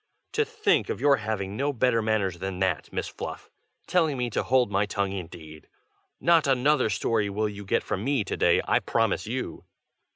"To 0.31 0.43
think 0.43 0.89
of 0.89 0.99
your 0.99 1.17
having 1.17 1.55
no 1.55 1.71
better 1.71 2.01
manners 2.01 2.39
than 2.39 2.57
that, 2.57 2.91
Miss 2.91 3.07
Fluff! 3.07 3.51
telling 3.85 4.17
me 4.17 4.31
to 4.31 4.41
hold 4.41 4.71
my 4.71 4.87
tongue, 4.87 5.11
indeed! 5.11 5.67
not 6.19 6.47
another 6.47 6.89
story 6.89 7.29
will 7.29 7.47
you 7.47 7.63
get 7.63 7.83
from 7.83 8.03
me 8.03 8.23
to 8.23 8.35
day, 8.35 8.61
I 8.67 8.79
promise 8.79 9.27
you!" 9.27 9.63